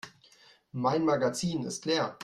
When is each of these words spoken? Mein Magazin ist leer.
Mein 0.71 1.05
Magazin 1.05 1.61
ist 1.63 1.85
leer. 1.85 2.17